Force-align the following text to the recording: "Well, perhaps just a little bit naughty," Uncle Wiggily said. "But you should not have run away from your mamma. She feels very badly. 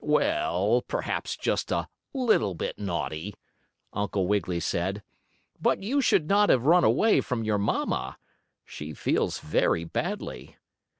"Well, 0.03 0.83
perhaps 0.87 1.37
just 1.37 1.71
a 1.71 1.87
little 2.11 2.55
bit 2.55 2.79
naughty," 2.79 3.35
Uncle 3.93 4.25
Wiggily 4.25 4.59
said. 4.59 5.03
"But 5.61 5.83
you 5.83 6.01
should 6.01 6.27
not 6.27 6.49
have 6.49 6.65
run 6.65 6.83
away 6.83 7.21
from 7.21 7.43
your 7.43 7.59
mamma. 7.59 8.17
She 8.65 8.93
feels 8.95 9.37
very 9.37 9.83
badly. 9.83 10.57